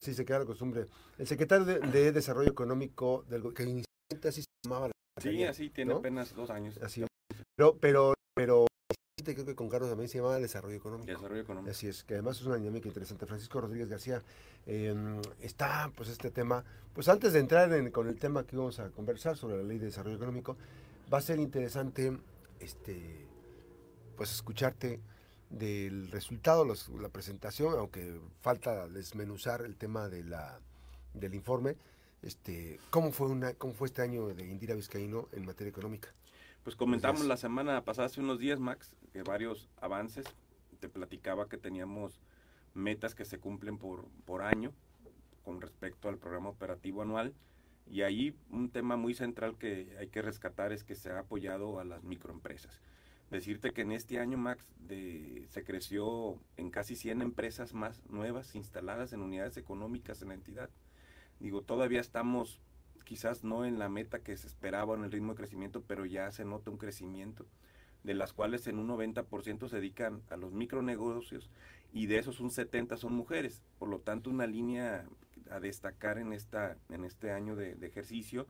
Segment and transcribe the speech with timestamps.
[0.00, 0.86] Sí, se queda la costumbre.
[1.18, 5.92] El secretario de, Desarrollo Económico del que inicialmente así se llamaba la Sí, así tiene
[5.92, 6.78] apenas dos años.
[6.78, 7.04] Así,
[7.54, 8.66] pero, pero, pero
[9.22, 11.06] creo que con Carlos también se llamaba Desarrollo Económico.
[11.06, 11.70] Desarrollo Económico.
[11.70, 13.26] Así es, que además es una dinámica interesante.
[13.26, 14.22] Francisco Rodríguez García,
[14.64, 16.64] em, está pues este tema,
[16.94, 19.78] pues antes de entrar en, con el tema que vamos a conversar sobre la ley
[19.78, 20.56] de desarrollo económico,
[21.12, 22.16] va a ser interesante
[22.58, 23.26] este
[24.16, 25.00] pues escucharte
[25.50, 30.60] del resultado, la presentación, aunque falta desmenuzar el tema de la,
[31.12, 31.76] del informe,
[32.22, 36.08] este, ¿cómo, fue una, ¿cómo fue este año de Indira Vizcaíno en materia económica?
[36.62, 40.26] Pues comentamos la semana pasada, hace unos días, Max, que varios avances.
[40.78, 42.20] Te platicaba que teníamos
[42.74, 44.72] metas que se cumplen por, por año
[45.42, 47.34] con respecto al programa operativo anual.
[47.86, 51.80] Y ahí un tema muy central que hay que rescatar es que se ha apoyado
[51.80, 52.80] a las microempresas.
[53.30, 59.12] Decirte que en este año, Max, se creció en casi 100 empresas más nuevas instaladas
[59.12, 60.68] en unidades económicas en la entidad.
[61.38, 62.60] Digo, todavía estamos
[63.04, 66.30] quizás no en la meta que se esperaba en el ritmo de crecimiento, pero ya
[66.32, 67.46] se nota un crecimiento,
[68.02, 71.50] de las cuales en un 90% se dedican a los micronegocios
[71.92, 73.62] y de esos un 70% son mujeres.
[73.78, 75.06] Por lo tanto, una línea
[75.50, 78.48] a destacar en, esta, en este año de ejercicio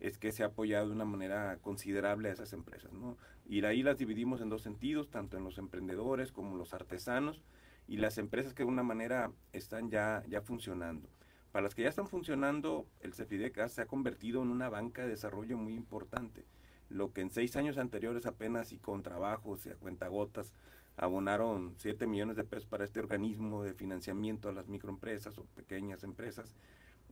[0.00, 2.92] es que se ha apoyado de una manera considerable a esas empresas.
[2.92, 3.16] ¿no?
[3.46, 7.42] Y ahí las dividimos en dos sentidos, tanto en los emprendedores como los artesanos
[7.86, 11.08] y las empresas que de una manera están ya, ya funcionando.
[11.52, 15.08] Para las que ya están funcionando, el CEFIDEC se ha convertido en una banca de
[15.08, 16.44] desarrollo muy importante.
[16.88, 20.54] Lo que en seis años anteriores apenas y con trabajos y a cuentagotas
[20.96, 26.04] abonaron 7 millones de pesos para este organismo de financiamiento a las microempresas o pequeñas
[26.04, 26.54] empresas,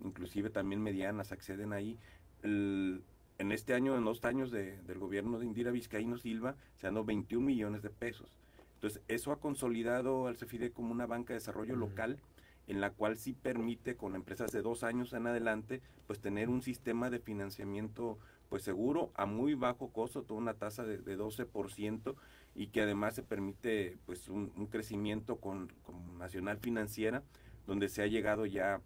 [0.00, 1.98] inclusive también medianas acceden ahí
[2.42, 7.05] en este año, en los años del gobierno de Indira Vizcaíno Silva, se han dado
[7.05, 8.28] 21 millones de pesos.
[8.75, 12.19] Entonces, eso ha consolidado al CEFIDE como una banca de desarrollo local
[12.69, 16.62] en la cual sí permite con empresas de dos años en adelante, pues tener un
[16.62, 18.19] sistema de financiamiento
[18.50, 22.15] pues seguro a muy bajo costo, toda una tasa de, 12%
[22.55, 27.22] y que además se permite pues un, crecimiento con, con, Nacional Financiera,
[27.66, 28.81] donde se ha llegado ya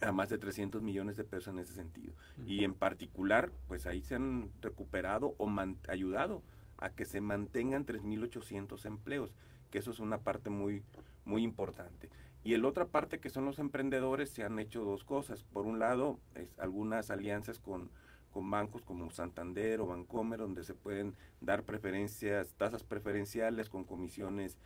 [0.00, 2.14] a más de 300 millones de pesos en ese sentido.
[2.46, 5.50] Y en particular, pues ahí se han recuperado o
[5.88, 6.42] ayudado
[6.78, 9.34] a que se mantengan 3.800 empleos,
[9.70, 10.82] que eso es una parte muy,
[11.24, 12.10] muy importante.
[12.44, 15.42] Y el otra parte que son los emprendedores, se han hecho dos cosas.
[15.42, 17.90] Por un lado, es algunas alianzas con,
[18.30, 24.58] con bancos como Santander o Bancomer, donde se pueden dar preferencias, tasas preferenciales con comisiones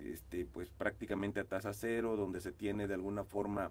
[0.00, 3.70] este, pues prácticamente a tasa cero, donde se tiene de alguna forma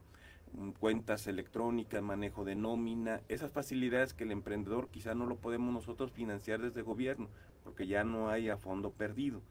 [0.79, 6.11] cuentas electrónicas, manejo de nómina, esas facilidades que el emprendedor quizá no lo podemos nosotros
[6.11, 7.29] financiar desde gobierno,
[7.63, 9.41] porque ya no hay a fondo perdido.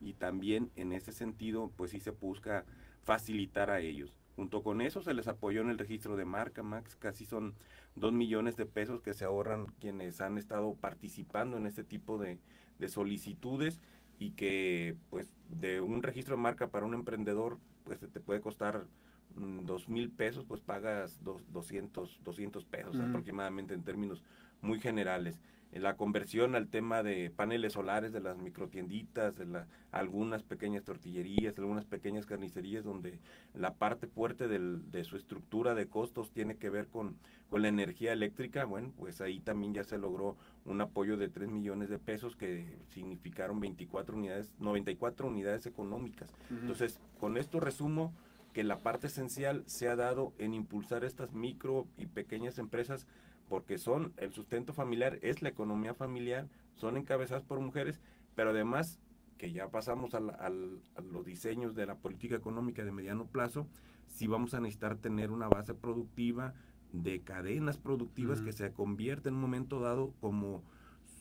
[0.00, 2.64] Y también en ese sentido, pues sí se busca
[3.02, 4.18] facilitar a ellos.
[4.36, 7.54] Junto con eso se les apoyó en el registro de marca, Max, casi son
[7.94, 12.40] dos millones de pesos que se ahorran quienes han estado participando en este tipo de,
[12.78, 13.80] de solicitudes
[14.18, 18.86] y que pues de un registro de marca para un emprendedor pues te puede costar
[18.86, 19.03] Mm,
[19.36, 24.22] dos mil pesos, pues pagas dos, 200, 200 pesos aproximadamente en términos
[24.60, 25.40] muy generales.
[25.72, 30.84] En la conversión al tema de paneles solares de las microtienditas, de la, algunas pequeñas
[30.84, 33.18] tortillerías, algunas pequeñas carnicerías donde
[33.54, 37.16] la parte fuerte del, de su estructura de costos tiene que ver con,
[37.50, 41.50] con la energía eléctrica, bueno, pues ahí también ya se logró un apoyo de 3
[41.50, 46.32] millones de pesos que significaron 24 unidades, 94 unidades económicas.
[46.50, 48.14] Entonces, con esto resumo
[48.54, 53.06] que la parte esencial se ha dado en impulsar estas micro y pequeñas empresas
[53.48, 58.00] porque son el sustento familiar, es la economía familiar, son encabezadas por mujeres,
[58.34, 59.00] pero además
[59.38, 63.66] que ya pasamos a, los diseños de la política económica de mediano plazo,
[64.06, 66.54] sí vamos a necesitar tener una base productiva
[66.92, 70.62] de cadenas productivas que se convierten en un momento dado como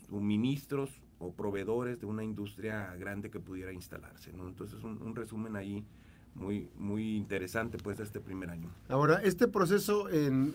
[0.08, 4.32] suministros o proveedores de una industria grande que pudiera instalarse.
[4.34, 4.48] ¿no?
[4.48, 5.84] Entonces, un, un resumen ahí
[6.36, 8.70] muy, muy interesante pues este primer año.
[8.90, 10.08] Ahora, este proceso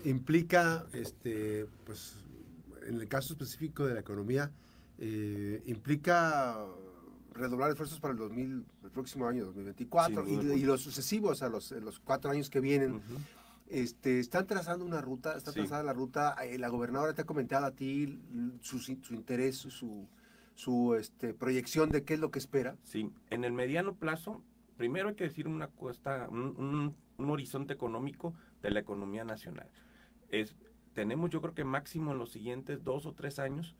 [0.05, 2.15] implica, este, pues,
[2.87, 4.51] en el caso específico de la economía,
[4.97, 6.57] eh, implica
[7.33, 11.99] redoblar esfuerzos para el, 2000, el próximo año 2024 y, los sucesivos, a los, los
[11.99, 13.01] cuatro años que vienen.
[13.69, 17.67] Este, están trazando una ruta, está trazada la ruta, eh, la gobernadora te ha comentado
[17.67, 18.19] a ti
[18.61, 20.07] su, su interés, su,
[20.55, 22.75] su este, proyección de qué es lo que espera.
[22.83, 24.41] Sí, en el mediano plazo
[24.79, 29.69] primero hay que decir una cuesta, un, horizonte económico de la economía nacional.
[30.29, 30.55] Es,
[30.93, 33.75] tenemos yo creo que máximo en los siguientes dos o tres años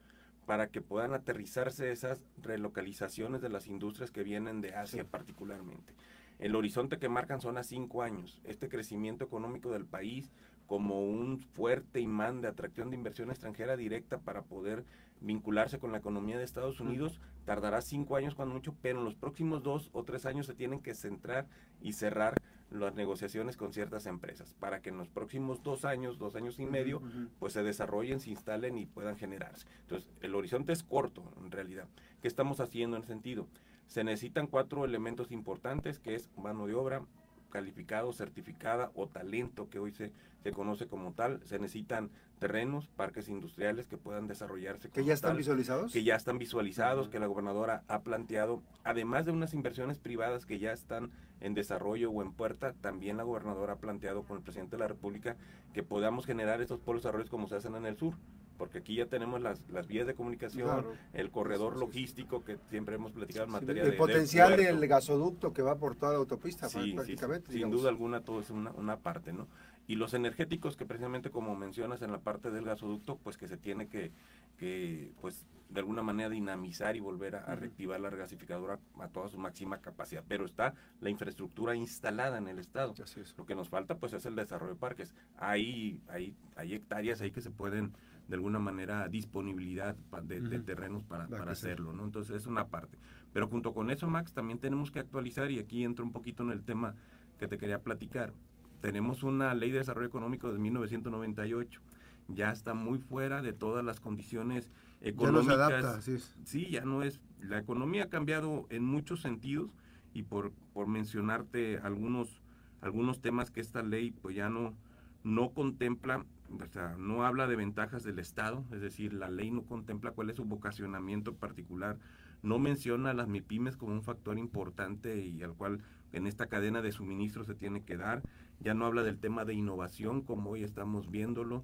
[0.46, 5.94] para que puedan aterrizarse esas relocalizaciones de las industrias que vienen de Asia particularmente.
[6.38, 8.42] el horizonte que marcan son a cinco años.
[8.44, 10.34] Este crecimiento económico del país
[10.68, 14.84] como un fuerte imán de atracción de inversión extranjera directa para poder
[15.22, 19.16] vincularse con la economía de Estados Unidos, tardará cinco años cuando mucho, pero en los
[19.16, 21.48] próximos dos o tres años se tienen que centrar
[21.82, 22.36] y cerrar
[22.70, 26.68] las negociaciones con ciertas empresas para que en los próximos dos años, dos años y
[26.68, 27.02] medio,
[27.40, 29.66] pues se desarrollen, se instalen y puedan generarse.
[29.82, 31.88] Entonces, el horizonte es corto en realidad.
[32.22, 33.48] ¿Qué estamos haciendo en ese sentido?
[33.88, 37.02] Se necesitan cuatro elementos importantes, que es mano de obra,
[37.50, 40.12] calificado, certificada o talento que hoy se,
[40.44, 41.42] se conoce como tal.
[41.46, 42.10] Se necesitan
[42.40, 44.90] terrenos, parques industriales que puedan desarrollarse.
[44.90, 45.92] ¿Que ya están visualizados?
[45.92, 50.60] Que ya están visualizados, que la gobernadora ha planteado, además de unas inversiones privadas que
[50.60, 51.12] ya están
[51.42, 54.88] en desarrollo o en puerta, también la gobernadora ha planteado con el presidente de la
[54.88, 55.38] República
[55.74, 58.16] que podamos generar estos polos de desarrollo como se hacen en el sur
[58.60, 63.14] porque aquí ya tenemos las, las vías de comunicación, el corredor logístico que siempre hemos
[63.14, 63.92] platicado en materia de...
[63.92, 67.54] El potencial del, gasoducto que va por toda la autopista prácticamente.
[67.54, 69.48] sin duda alguna todo es una, una parte, ¿no?
[69.88, 73.56] Y los energéticos que precisamente como mencionas en la parte del gasoducto, pues que se
[73.56, 74.12] tiene que,
[74.58, 79.38] que pues de alguna manera dinamizar y volver a, reactivar la regasificadora a toda su
[79.38, 80.24] máxima capacidad.
[80.28, 82.94] Pero está la infraestructura instalada en el Estado.
[83.38, 85.14] Lo que nos falta pues es el desarrollo de parques.
[85.38, 87.94] Hay, hay, hay hectáreas ahí que se pueden
[88.30, 92.06] de alguna manera disponibilidad de, terrenos para, para hacerlo, ¿no?
[92.06, 93.00] Entonces es una parte.
[93.34, 96.52] Pero junto con eso, Max, también tenemos que actualizar, y aquí entro un poquito en
[96.52, 96.94] el tema
[97.40, 98.34] que te quería platicar.
[98.82, 101.82] Tenemos una ley de desarrollo económico de 1998,
[102.28, 104.72] ya está muy fuera de todas las condiciones
[105.02, 105.58] económicas.
[105.58, 106.18] Ya no se adapta, sí.
[106.46, 107.20] Sí, ya no es.
[107.42, 109.72] La economía ha cambiado en muchos sentidos,
[110.14, 112.44] y por, por mencionarte algunos,
[112.82, 114.76] algunos temas que esta ley pues ya no,
[115.24, 119.64] no contempla, o sea, no habla de ventajas del Estado, es decir, la ley no
[119.64, 121.98] contempla cuál es su vocacionamiento particular,
[122.42, 125.82] no menciona a las MIPIMES como un factor importante y al cual
[126.14, 128.24] en esta cadena de suministro se tiene que dar,
[128.60, 131.64] ya no habla del tema de innovación como hoy estamos viéndolo,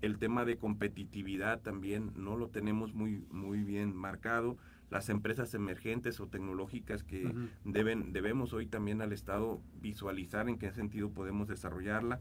[0.00, 4.56] el tema de competitividad también no lo tenemos muy, muy bien marcado,
[4.90, 7.30] las empresas emergentes o tecnológicas que
[7.64, 12.20] deben, debemos hoy también al Estado visualizar en qué sentido podemos desarrollarla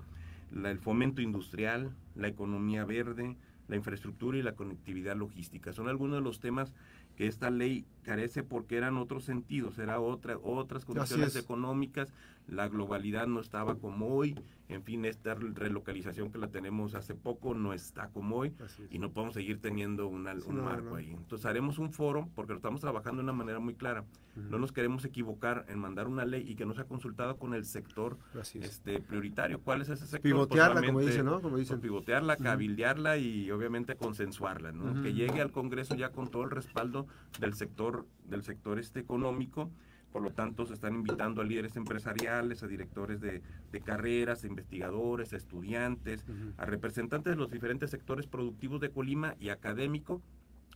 [0.54, 3.36] el fomento industrial, la economía verde,
[3.68, 5.74] la infraestructura y la conectividad logística.
[5.74, 6.72] Son algunos de los temas
[7.18, 12.14] que esta ley carece porque eran otros sentidos, eran otra, otras condiciones económicas,
[12.48, 17.54] la globalidad no estaba como hoy, en fin, esta relocalización que la tenemos hace poco
[17.54, 18.54] no está como hoy
[18.90, 21.12] y no podemos seguir teniendo un marco ahí.
[21.12, 24.06] Entonces haremos un foro porque lo estamos trabajando de una manera muy clara.
[24.36, 27.66] No nos queremos equivocar en mandar una ley y que no sea consultada con el
[27.66, 28.18] sector
[28.54, 29.60] este prioritario.
[29.60, 30.22] ¿Cuál es ese sector?
[30.22, 31.42] Pivotearla, como dicen, ¿no?
[31.42, 31.82] Como dicen.
[31.82, 35.02] Pivotearla, cabildearla y obviamente consensuarla, ¿no?
[35.02, 37.07] Que llegue al Congreso ya con todo el respaldo
[37.40, 39.72] del sector, del sector este económico
[40.12, 43.42] por lo tanto, se están invitando a líderes empresariales, a directores de,
[43.86, 46.26] carreras, a investigadores, a estudiantes,
[46.58, 50.22] a representantes de los diferentes sectores productivos de Colima y académico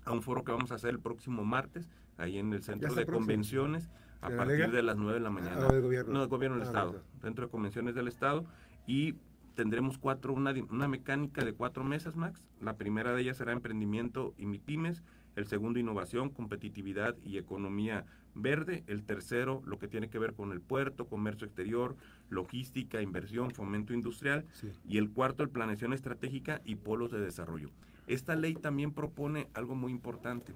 [0.06, 3.06] a un foro que vamos a hacer el próximo martes, ahí en el centro de
[3.06, 3.90] convenciones,
[4.22, 5.62] a partir de las 9 de la ah, mañana.
[5.62, 6.14] No, del gobierno.
[6.14, 8.46] No, del gobierno del ah, Estado, dentro de convenciones del Estado.
[8.86, 9.16] Y
[9.56, 12.48] tendremos cuatro, una, una mecánica de cuatro mesas, Max.
[12.60, 15.04] La primera de ellas será emprendimiento y MIPIMES,
[15.36, 18.06] el segundo innovación, competitividad y economía
[18.36, 21.96] verde, el tercero lo que tiene que ver con el puerto, comercio exterior,
[22.30, 24.46] logística, inversión, fomento industrial.
[24.88, 27.70] Y el cuarto el planeación estratégica y polos de desarrollo.
[28.08, 30.54] Esta ley también propone algo muy importante,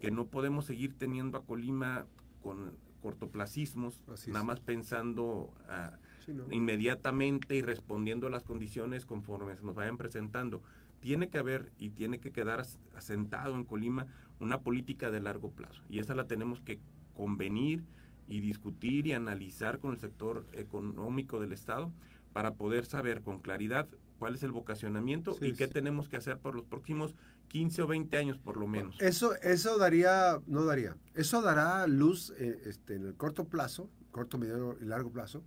[0.00, 2.06] que no podemos seguir teniendo a Colima
[2.42, 5.92] con cortoplacismos, nada más pensando ah,
[6.50, 10.62] inmediatamente y respondiendo a las condiciones conforme se nos vayan presentando.
[11.00, 14.06] Tiene que haber y tiene que quedar asentado en Colima
[14.40, 16.78] una política de largo plazo y esa la tenemos que
[17.14, 17.84] convenir
[18.28, 21.92] y discutir y analizar con el sector económico del Estado
[22.32, 23.88] para poder saber con claridad
[24.18, 27.14] cuál es el vocacionamiento y qué tenemos que hacer por los próximos
[27.48, 29.00] 15 o 20 años por lo menos.
[29.00, 34.38] Eso, eso daría, no daría, eso dará luz eh, este, en el corto plazo, corto,
[34.38, 35.44] medio y largo plazo,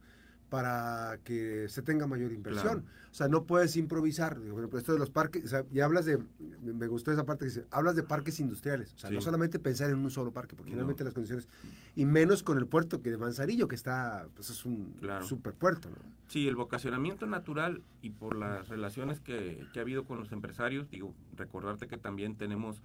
[0.49, 2.85] para que se tenga mayor inversión.
[3.11, 4.39] O sea, no puedes improvisar.
[4.73, 6.19] Esto de los parques, o sea, y hablas de,
[6.61, 8.93] me gustó esa parte que dice, hablas de parques industriales.
[8.93, 11.47] O sea, no solamente pensar en un solo parque, porque finalmente las condiciones,
[11.95, 15.89] y menos con el puerto que de Manzanillo, que está, pues es un super puerto.
[15.89, 15.97] ¿no?
[16.27, 20.89] Sí, el vocacionamiento natural y por las relaciones que, que ha habido con los empresarios,
[20.89, 22.81] digo, recordarte que también tenemos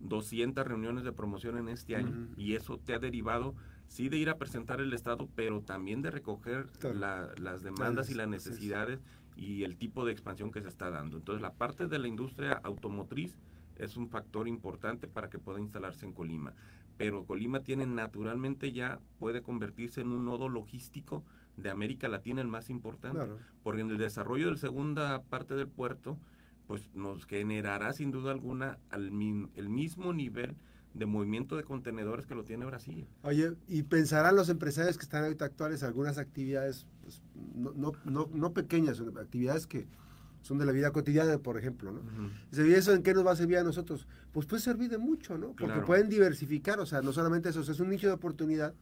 [0.00, 3.54] 200 reuniones de promoción en este año y eso te ha derivado
[3.88, 8.28] sí de ir a presentar el Estado, pero también de recoger las demandas y las
[8.28, 9.00] necesidades
[9.36, 11.16] y el tipo de expansión que se está dando.
[11.16, 13.36] Entonces, la parte de la industria automotriz
[13.76, 16.54] es un factor importante para que pueda instalarse en Colima.
[16.96, 21.24] Pero Colima tiene naturalmente ya, puede convertirse en un nodo logístico
[21.56, 23.26] de América Latina el más importante.
[23.62, 26.18] Porque en el desarrollo de la segunda parte del puerto,
[26.66, 29.06] pues nos generará sin duda alguna al,
[29.54, 30.56] el mismo nivel
[30.98, 33.06] de movimiento de contenedores que lo tiene Brasil.
[33.22, 37.22] Oye, ¿y pensarán los empresarios que están ahorita actuales algunas actividades, pues,
[37.54, 39.86] no, no, no, no pequeñas, actividades que
[40.42, 42.00] son de la vida cotidiana, por ejemplo, ¿no?
[42.52, 44.06] ¿Y eso en qué nos va a servir a nosotros?
[44.32, 45.54] Pues puede servir de mucho, ¿no?
[45.54, 48.74] Porque pueden diversificar, o sea, no solamente eso, es un nicho de oportunidad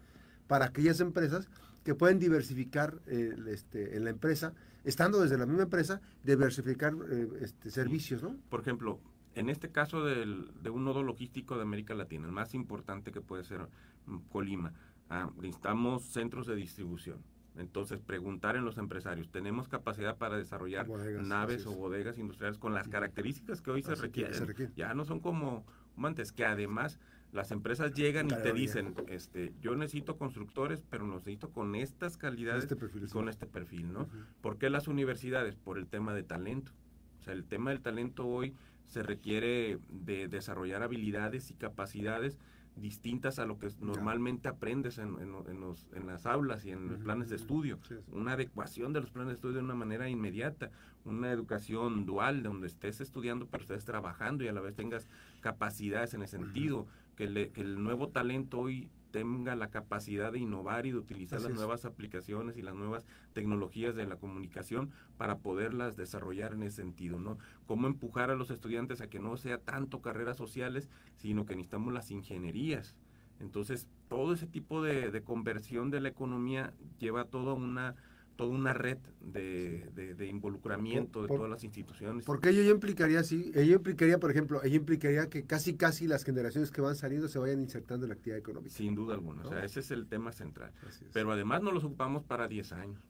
[0.46, 1.49] para aquellas empresas
[1.82, 4.52] que pueden diversificar eh, este, en la empresa,
[4.85, 8.37] estando desde la misma empresa, diversificar eh, este, servicios, ¿no?
[8.49, 9.00] Por ejemplo,
[9.37, 13.21] en este caso del, de un nodo logístico de América Latina, el más importante que
[13.21, 13.69] puede ser
[14.07, 14.73] mm, Colima,
[15.11, 17.23] ah, necesitamos centros de distribución.
[17.59, 20.87] Entonces, preguntar en los empresarios, ¿tenemos capacidad para desarrollar
[21.23, 24.73] naves o bodegas industriales con las características que hoy se requieren?
[24.75, 25.64] Ya no son como
[25.97, 26.99] antes, que además
[27.33, 32.16] las empresas llegan y te dicen, este, yo necesito constructores, pero los necesito con estas
[32.16, 34.09] calidades este y con este perfil, ¿no?
[34.40, 35.57] ¿Por qué las universidades?
[35.57, 36.73] Por el tema de talento.
[37.21, 38.55] O sea, el tema del talento hoy
[38.87, 42.38] se requiere de desarrollar habilidades y capacidades
[42.76, 45.16] distintas a lo que normalmente aprendes en,
[45.61, 47.78] los, en, las aulas y en los planes de estudio.
[48.12, 50.71] Una adecuación de los planes de estudio de una manera inmediata,
[51.05, 55.09] una educación dual donde estés estudiando pero estés trabajando y a la vez tengas
[55.40, 60.85] capacidades en ese sentido, que, que el nuevo talento hoy tenga la capacidad de innovar
[60.85, 65.96] y de utilizar las nuevas aplicaciones y las nuevas tecnologías de la comunicación para poderlas
[65.96, 67.38] desarrollar en ese sentido, ¿no?
[67.64, 71.94] Cómo empujar a los estudiantes a que no sea tanto carreras sociales, sino que necesitamos
[71.94, 72.94] las ingenierías.
[73.40, 77.94] Entonces, todo ese tipo de, de conversión de la economía lleva toda una
[78.37, 82.25] toda una red de, involucramiento de todas las instituciones.
[82.25, 86.25] Porque ello ya implicaría, sí, ello implicaría, por ejemplo, ello implicaría que casi casi las
[86.25, 88.75] generaciones que van saliendo se vayan insertando en la actividad económica.
[88.75, 90.73] Sin duda alguna, o sea, ese es el tema central.
[91.12, 93.02] Pero además no los ocupamos para 10 años.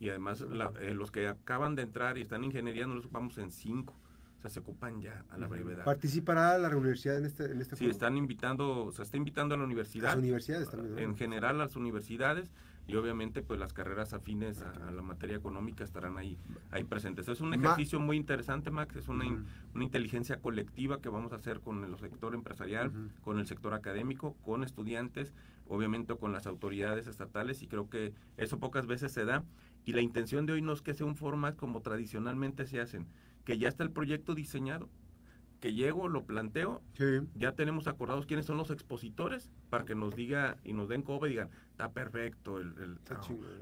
[0.00, 0.44] Y además
[0.80, 3.92] eh, los que acaban de entrar y están en ingeniería no los ocupamos en 5.
[3.92, 5.84] O sea, se ocupan ya a la brevedad.
[5.84, 9.64] ¿Participará la universidad en este, en este Sí, están invitando, se está invitando a la
[9.64, 10.10] universidad.
[10.10, 10.96] Las universidades también.
[11.00, 12.48] En general, a las universidades
[12.88, 16.38] y obviamente pues las carreras afines a, la materia económica estarán ahí,
[16.70, 17.28] ahí presentes.
[17.28, 19.26] Es un ejercicio muy interesante, Max, es una,
[19.74, 22.90] una, inteligencia colectiva que vamos a hacer con el sector empresarial,
[23.20, 25.34] con el sector académico, con estudiantes,
[25.68, 29.44] obviamente con las autoridades estatales y creo que eso pocas veces se da.
[29.84, 33.06] Y la intención de hoy no es que sea un format como tradicionalmente se hacen,
[33.44, 34.88] que ya está el proyecto diseñado,
[35.60, 36.82] que llego, lo planteo,
[37.34, 41.26] ya tenemos acordados quiénes son los expositores para que nos diga y nos den coba
[41.26, 42.98] y digan, está perfecto, el,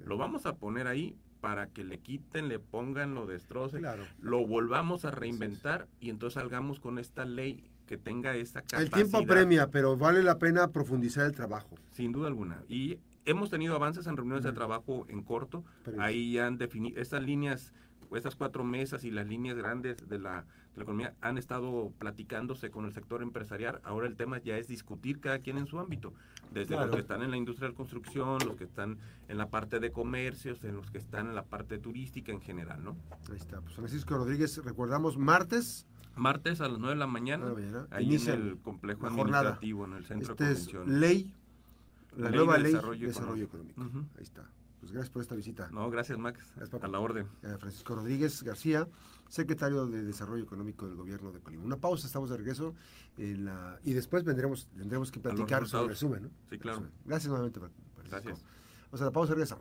[0.04, 3.84] lo vamos a poner ahí para que le quiten, le pongan, lo destrocen,
[4.20, 8.82] lo volvamos a reinventar y entonces salgamos con esta ley que tenga esa capacidad.
[8.82, 11.76] El tiempo apremia, pero vale la pena profundizar el trabajo.
[11.92, 12.62] Sin duda alguna.
[12.68, 15.64] Y hemos tenido avances en reuniones de trabajo en corto.
[15.98, 17.72] Ahí ya han definido estas líneas,
[18.14, 20.44] estas cuatro mesas y las líneas grandes de la
[20.76, 23.80] la economía han estado platicándose con el sector empresarial.
[23.82, 26.12] Ahora el tema ya es discutir cada quien en su ámbito,
[26.52, 28.98] desde los que están en la industria de la construcción, los que están
[29.28, 32.84] en la parte de comercios, en los que están en la parte turística en general,
[32.84, 32.96] ¿no?
[33.30, 33.60] Ahí está.
[33.62, 35.86] Pues Francisco Rodríguez, recordamos martes.
[36.14, 37.46] Martes a las 9 de la mañana,
[37.90, 40.94] ahí en el complejo administrativo, en el centro de convenciones.
[40.94, 41.30] ley,
[42.16, 43.80] la, nueva ley de desarrollo, económico.
[44.16, 44.48] Ahí está.
[44.86, 45.68] Pues gracias por esta visita.
[45.72, 46.38] No, gracias Max.
[46.80, 47.26] a la orden.
[47.42, 48.86] Eh, Francisco Rodríguez García,
[49.28, 51.64] secretario de Desarrollo Económico del Gobierno de Colima.
[51.64, 52.72] Una pausa, estamos de regreso
[53.16, 56.22] y después vendremos, tendremos que platicar sobre el resumen.
[56.22, 56.30] ¿no?
[56.48, 56.84] Sí, claro.
[57.04, 57.58] Gracias nuevamente.
[58.08, 58.44] Gracias.
[58.92, 59.54] O sea, la pausa, regresamos.